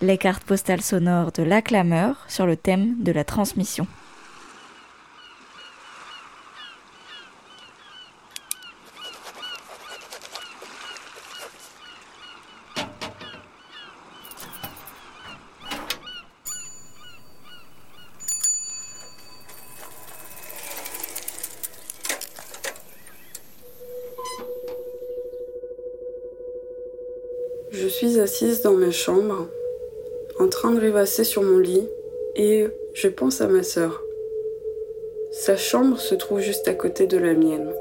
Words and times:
les 0.00 0.18
cartes 0.18 0.44
postales 0.44 0.82
sonores 0.82 1.32
de 1.32 1.42
l'acclameur 1.42 2.24
sur 2.28 2.46
le 2.46 2.56
thème 2.56 3.02
de 3.02 3.12
la 3.12 3.24
transmission. 3.24 3.86
Je 27.70 27.88
suis 27.88 28.18
assise 28.18 28.62
dans 28.62 28.74
ma 28.74 28.90
chambre, 28.90 29.48
en 30.38 30.48
train 30.48 30.72
de 30.72 30.80
rêvasser 30.80 31.24
sur 31.24 31.42
mon 31.42 31.58
lit, 31.58 31.88
et 32.36 32.66
je 32.92 33.08
pense 33.08 33.40
à 33.40 33.46
ma 33.46 33.62
sœur. 33.62 34.02
Sa 35.30 35.56
chambre 35.56 35.98
se 35.98 36.14
trouve 36.14 36.40
juste 36.40 36.68
à 36.68 36.74
côté 36.74 37.06
de 37.06 37.18
la 37.18 37.34
mienne. 37.34 37.72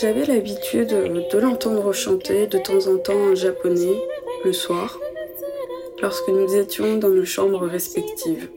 J'avais 0.00 0.24
l'habitude 0.24 0.88
de 0.88 1.38
l'entendre 1.38 1.92
chanter 1.92 2.46
de 2.46 2.58
temps 2.58 2.86
en 2.86 2.98
temps 2.98 3.14
en 3.14 3.34
japonais, 3.34 3.98
le 4.44 4.52
soir, 4.52 5.00
lorsque 6.02 6.28
nous 6.28 6.54
étions 6.54 6.98
dans 6.98 7.08
nos 7.08 7.24
chambres 7.24 7.66
respectives. 7.66 8.50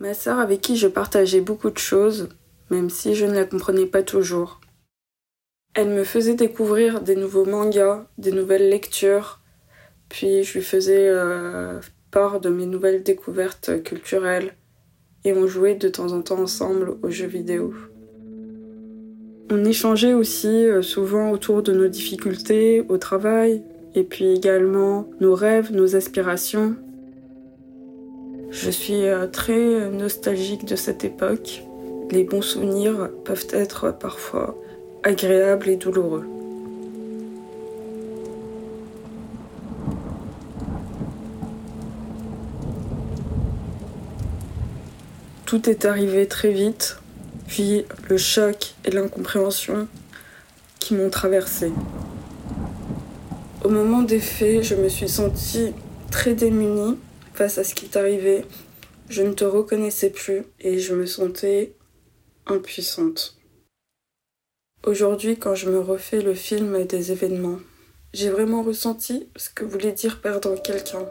Ma 0.00 0.14
sœur 0.14 0.38
avec 0.38 0.62
qui 0.62 0.76
je 0.76 0.88
partageais 0.88 1.42
beaucoup 1.42 1.70
de 1.70 1.78
choses, 1.78 2.30
même 2.70 2.90
si 2.90 3.14
je 3.14 3.26
ne 3.26 3.34
la 3.34 3.44
comprenais 3.44 3.86
pas 3.86 4.02
toujours. 4.02 4.60
Elle 5.74 5.90
me 5.90 6.04
faisait 6.04 6.34
découvrir 6.34 7.00
des 7.00 7.14
nouveaux 7.14 7.44
mangas, 7.44 8.06
des 8.18 8.32
nouvelles 8.32 8.68
lectures, 8.68 9.40
puis 10.08 10.42
je 10.42 10.54
lui 10.54 10.64
faisais 10.64 11.08
euh, 11.08 11.80
part 12.10 12.40
de 12.40 12.48
mes 12.48 12.66
nouvelles 12.66 13.02
découvertes 13.02 13.82
culturelles, 13.84 14.54
et 15.24 15.32
on 15.32 15.46
jouait 15.46 15.76
de 15.76 15.88
temps 15.88 16.12
en 16.12 16.22
temps 16.22 16.40
ensemble 16.40 16.96
aux 17.02 17.10
jeux 17.10 17.26
vidéo. 17.26 17.72
On 19.50 19.64
échangeait 19.64 20.14
aussi 20.14 20.48
euh, 20.48 20.82
souvent 20.82 21.30
autour 21.30 21.62
de 21.62 21.72
nos 21.72 21.88
difficultés 21.88 22.84
au 22.88 22.98
travail, 22.98 23.62
et 23.94 24.02
puis 24.02 24.32
également 24.32 25.08
nos 25.20 25.34
rêves, 25.34 25.72
nos 25.72 25.94
aspirations, 25.94 26.76
je 28.50 28.70
suis 28.70 29.06
euh, 29.06 29.28
très 29.28 29.88
nostalgique 29.90 30.64
de 30.64 30.74
cette 30.74 31.04
époque. 31.04 31.62
Les 32.10 32.24
bons 32.24 32.42
souvenirs 32.42 33.08
peuvent 33.24 33.46
être 33.52 33.92
parfois 33.92 34.56
agréables 35.04 35.68
et 35.68 35.76
douloureux. 35.76 36.26
Tout 45.46 45.70
est 45.70 45.84
arrivé 45.84 46.26
très 46.26 46.50
vite, 46.50 46.98
puis 47.46 47.84
le 48.08 48.16
choc 48.16 48.74
et 48.84 48.90
l'incompréhension 48.90 49.86
qui 50.80 50.94
m'ont 50.94 51.10
traversé. 51.10 51.70
Au 53.62 53.68
moment 53.68 54.02
des 54.02 54.18
faits, 54.20 54.64
je 54.64 54.74
me 54.74 54.88
suis 54.88 55.08
sentie 55.08 55.74
très 56.10 56.34
démunie 56.34 56.98
face 57.34 57.58
à 57.58 57.62
ce 57.62 57.74
qui 57.74 57.86
t'arrivait, 57.86 58.44
je 59.08 59.22
ne 59.22 59.32
te 59.32 59.44
reconnaissais 59.44 60.10
plus 60.10 60.42
et 60.60 60.78
je 60.78 60.94
me 60.94 61.06
sentais 61.06 61.72
impuissante. 62.50 63.36
Aujourd'hui, 64.86 65.38
quand 65.38 65.54
je 65.54 65.70
me 65.70 65.78
refais 65.78 66.20
le 66.20 66.34
film 66.34 66.84
des 66.84 67.12
événements, 67.12 67.58
j'ai 68.12 68.30
vraiment 68.30 68.62
ressenti 68.62 69.28
ce 69.36 69.50
que 69.50 69.64
voulait 69.64 69.92
dire 69.92 70.20
perdre 70.20 70.60
quelqu'un. 70.60 71.06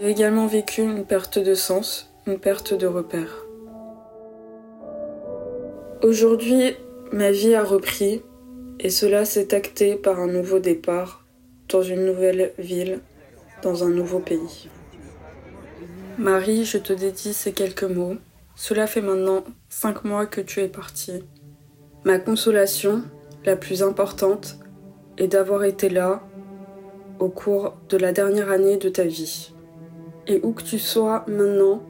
J'ai 0.00 0.10
également 0.10 0.46
vécu 0.46 0.82
une 0.82 1.04
perte 1.04 1.38
de 1.38 1.54
sens, 1.54 2.10
une 2.26 2.38
perte 2.38 2.74
de 2.74 2.86
repère. 2.86 3.44
Aujourd'hui, 6.02 6.74
ma 7.12 7.30
vie 7.30 7.54
a 7.54 7.64
repris 7.64 8.22
et 8.80 8.90
cela 8.90 9.24
s'est 9.24 9.54
acté 9.54 9.94
par 9.94 10.20
un 10.20 10.26
nouveau 10.26 10.58
départ 10.58 11.24
dans 11.68 11.82
une 11.82 12.04
nouvelle 12.04 12.52
ville 12.58 13.00
dans 13.62 13.84
un 13.84 13.88
nouveau 13.88 14.18
pays. 14.18 14.68
Marie, 16.18 16.64
je 16.64 16.78
te 16.78 16.92
dédie 16.92 17.32
ces 17.32 17.52
quelques 17.52 17.84
mots. 17.84 18.16
Cela 18.56 18.86
fait 18.86 19.00
maintenant 19.00 19.44
cinq 19.68 20.04
mois 20.04 20.26
que 20.26 20.40
tu 20.40 20.60
es 20.60 20.68
partie. 20.68 21.24
Ma 22.04 22.18
consolation, 22.18 23.02
la 23.44 23.56
plus 23.56 23.82
importante, 23.82 24.58
est 25.18 25.28
d'avoir 25.28 25.64
été 25.64 25.88
là 25.88 26.22
au 27.18 27.28
cours 27.28 27.74
de 27.88 27.96
la 27.96 28.12
dernière 28.12 28.50
année 28.50 28.76
de 28.76 28.88
ta 28.88 29.04
vie. 29.04 29.52
Et 30.26 30.40
où 30.42 30.52
que 30.52 30.62
tu 30.62 30.78
sois 30.78 31.24
maintenant, 31.26 31.82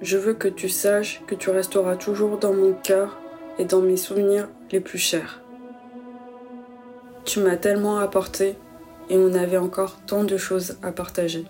je 0.00 0.16
veux 0.16 0.34
que 0.34 0.48
tu 0.48 0.68
saches 0.68 1.22
que 1.26 1.34
tu 1.34 1.50
resteras 1.50 1.96
toujours 1.96 2.38
dans 2.38 2.52
mon 2.52 2.72
cœur 2.72 3.18
et 3.58 3.64
dans 3.64 3.80
mes 3.80 3.96
souvenirs 3.96 4.48
les 4.70 4.80
plus 4.80 4.98
chers. 4.98 5.42
Tu 7.24 7.40
m'as 7.40 7.56
tellement 7.56 7.98
apporté 7.98 8.56
et 9.10 9.16
on 9.18 9.34
avait 9.34 9.56
encore 9.56 9.96
tant 10.06 10.24
de 10.24 10.36
choses 10.36 10.76
à 10.82 10.92
partager. 10.92 11.44